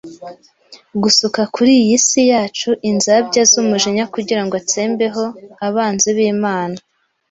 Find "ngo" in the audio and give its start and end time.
4.45-4.53